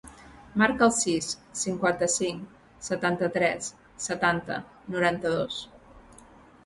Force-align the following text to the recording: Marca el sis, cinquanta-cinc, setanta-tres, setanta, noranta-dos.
Marca 0.59 0.85
el 0.85 0.93
sis, 0.99 1.27
cinquanta-cinc, 1.59 2.49
setanta-tres, 2.87 3.69
setanta, 4.09 4.59
noranta-dos. 4.97 5.61